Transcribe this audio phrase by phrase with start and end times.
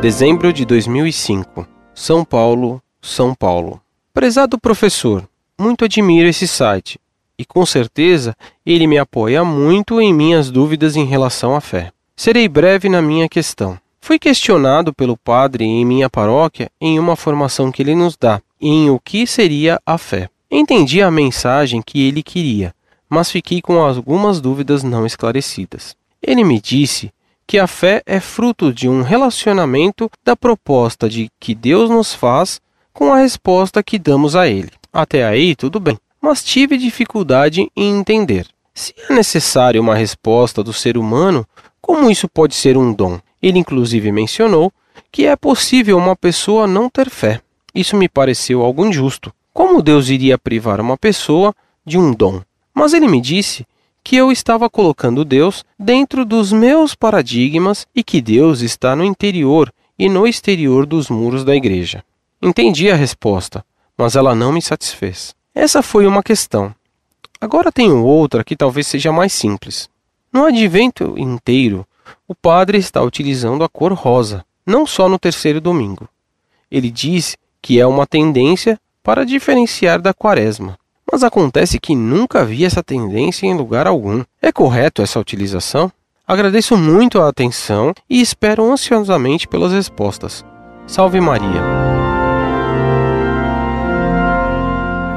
[0.00, 1.66] Dezembro de 2005.
[1.94, 3.80] São Paulo, São Paulo.
[4.12, 5.26] Prezado professor,
[5.58, 7.00] muito admiro esse site
[7.38, 11.92] e com certeza ele me apoia muito em minhas dúvidas em relação à fé.
[12.14, 13.78] Serei breve na minha questão.
[13.98, 18.90] Fui questionado pelo padre em minha paróquia em uma formação que ele nos dá em
[18.90, 20.28] o que seria a fé.
[20.50, 22.74] Entendi a mensagem que ele queria,
[23.08, 25.96] mas fiquei com algumas dúvidas não esclarecidas.
[26.22, 27.10] Ele me disse
[27.46, 32.60] que a fé é fruto de um relacionamento da proposta de que Deus nos faz
[32.92, 34.72] com a resposta que damos a Ele.
[34.92, 38.46] Até aí, tudo bem, mas tive dificuldade em entender.
[38.74, 41.46] Se é necessária uma resposta do ser humano,
[41.80, 43.20] como isso pode ser um dom?
[43.40, 44.72] Ele, inclusive, mencionou
[45.12, 47.40] que é possível uma pessoa não ter fé.
[47.74, 49.32] Isso me pareceu algo injusto.
[49.52, 51.54] Como Deus iria privar uma pessoa
[51.84, 52.42] de um dom?
[52.74, 53.66] Mas ele me disse
[54.06, 59.74] que eu estava colocando Deus dentro dos meus paradigmas e que Deus está no interior
[59.98, 62.04] e no exterior dos muros da igreja.
[62.40, 63.64] Entendi a resposta,
[63.98, 65.34] mas ela não me satisfez.
[65.52, 66.72] Essa foi uma questão.
[67.40, 69.90] Agora tenho outra que talvez seja mais simples.
[70.32, 71.84] No advento inteiro,
[72.28, 76.08] o padre está utilizando a cor rosa, não só no terceiro domingo.
[76.70, 80.78] Ele diz que é uma tendência para diferenciar da quaresma.
[81.16, 84.22] Mas acontece que nunca vi essa tendência em lugar algum.
[84.42, 85.90] É correto essa utilização?
[86.28, 90.44] Agradeço muito a atenção e espero ansiosamente pelas respostas.
[90.86, 91.62] Salve Maria!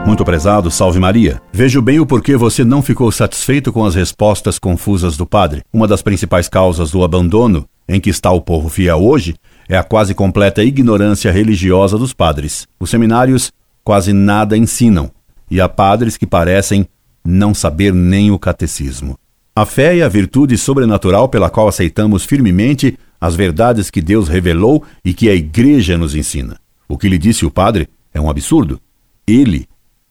[0.06, 1.42] Muito prezado, salve Maria.
[1.52, 5.64] Vejo bem o porquê você não ficou satisfeito com as respostas confusas do padre.
[5.74, 9.36] Uma das principais causas do abandono em que está o povo fiel hoje
[9.68, 12.70] é a quase completa ignorância religiosa dos padres.
[12.80, 13.52] Os seminários
[13.84, 15.12] quase nada ensinam,
[15.50, 16.88] e há padres que parecem
[17.26, 19.18] não saber nem o catecismo.
[19.56, 24.84] A fé é a virtude sobrenatural pela qual aceitamos firmemente as verdades que Deus revelou
[25.04, 26.58] e que a Igreja nos ensina.
[26.88, 28.80] O que lhe disse o padre é um absurdo.
[29.28, 29.68] Ele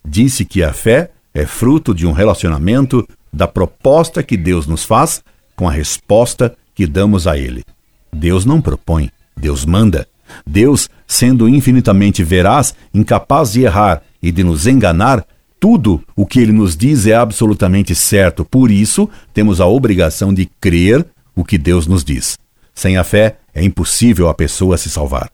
[0.07, 5.23] disse que a fé é fruto de um relacionamento da proposta que Deus nos faz
[5.57, 7.65] com a resposta que damos a Ele.
[8.13, 10.07] Deus não propõe, Deus manda.
[10.47, 15.25] Deus, sendo infinitamente veraz, incapaz de errar e de nos enganar,
[15.61, 18.45] tudo o que ele nos diz é absolutamente certo.
[18.45, 22.39] Por isso, temos a obrigação de crer o que Deus nos diz.
[22.75, 25.31] Sem a fé, é impossível a pessoa se salvar.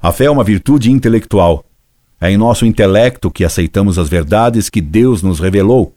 [0.00, 1.64] A fé é uma virtude intelectual.
[2.20, 5.94] É em nosso intelecto que aceitamos as verdades que Deus nos revelou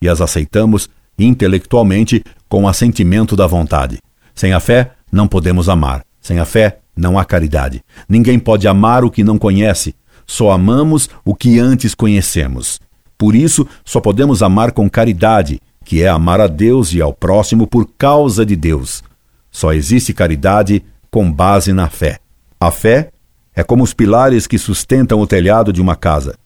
[0.00, 0.88] e as aceitamos
[1.18, 3.98] intelectualmente com o assentimento da vontade.
[4.34, 6.04] Sem a fé, não podemos amar.
[6.20, 7.82] Sem a fé, não há caridade.
[8.08, 9.94] Ninguém pode amar o que não conhece.
[10.30, 12.78] Só amamos o que antes conhecemos.
[13.18, 17.66] Por isso, só podemos amar com caridade, que é amar a Deus e ao próximo
[17.66, 19.02] por causa de Deus.
[19.50, 22.20] Só existe caridade com base na fé.
[22.60, 23.10] A fé
[23.56, 26.38] é como os pilares que sustentam o telhado de uma casa.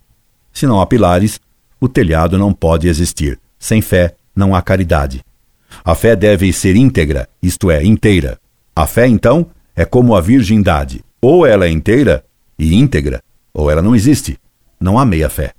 [0.50, 1.38] Se não há pilares,
[1.78, 3.38] o telhado não pode existir.
[3.58, 5.22] Sem fé, não há caridade.
[5.84, 8.38] A fé deve ser íntegra, isto é, inteira.
[8.74, 9.46] A fé, então,
[9.76, 11.04] é como a virgindade.
[11.20, 12.24] Ou ela é inteira
[12.58, 13.22] e íntegra,
[13.54, 14.36] ou ela não existe.
[14.80, 15.52] Não há meia fé.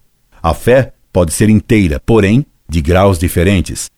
[0.44, 3.90] A fé pode ser inteira, porém de graus diferentes.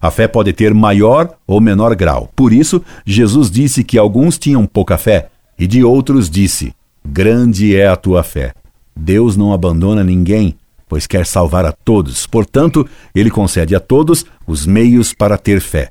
[0.00, 2.30] A fé pode ter maior ou menor grau.
[2.36, 6.74] Por isso, Jesus disse que alguns tinham pouca fé, e de outros disse:
[7.04, 8.52] Grande é a tua fé.
[8.94, 10.54] Deus não abandona ninguém,
[10.88, 12.26] pois quer salvar a todos.
[12.26, 15.90] Portanto, ele concede a todos os meios para ter fé.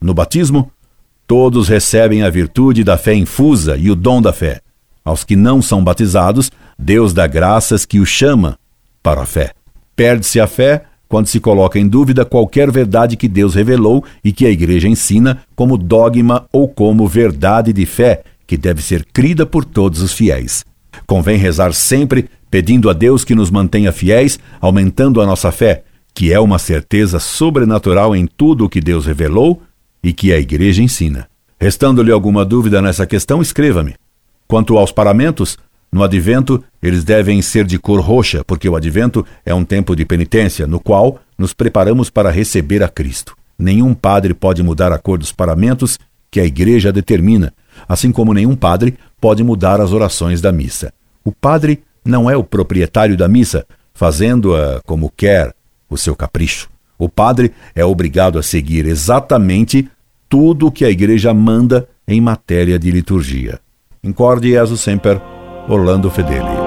[0.00, 0.70] No batismo,
[1.26, 4.60] todos recebem a virtude da fé infusa e o dom da fé.
[5.04, 8.58] Aos que não são batizados, Deus dá graças que o chama
[9.02, 9.52] para a fé.
[9.96, 14.46] Perde-se a fé quando se coloca em dúvida qualquer verdade que Deus revelou e que
[14.46, 19.64] a Igreja ensina como dogma ou como verdade de fé que deve ser crida por
[19.64, 20.64] todos os fiéis.
[21.06, 25.82] Convém rezar sempre pedindo a Deus que nos mantenha fiéis, aumentando a nossa fé,
[26.14, 29.62] que é uma certeza sobrenatural em tudo o que Deus revelou
[30.02, 31.28] e que a Igreja ensina.
[31.60, 33.94] Restando-lhe alguma dúvida nessa questão, escreva-me.
[34.46, 35.58] Quanto aos paramentos,
[35.90, 40.04] no advento, eles devem ser de cor roxa, porque o advento é um tempo de
[40.04, 43.36] penitência, no qual nos preparamos para receber a Cristo.
[43.58, 45.98] Nenhum padre pode mudar a cor dos paramentos
[46.30, 47.52] que a igreja determina,
[47.88, 50.92] assim como nenhum padre pode mudar as orações da missa.
[51.24, 55.54] O padre não é o proprietário da missa, fazendo-a como quer,
[55.90, 56.68] o seu capricho.
[56.98, 59.88] O padre é obrigado a seguir exatamente
[60.28, 63.58] tudo o que a igreja manda em matéria de liturgia.
[64.04, 65.20] Incorde Jesus Semper,
[65.68, 66.57] Orlando Fedeli.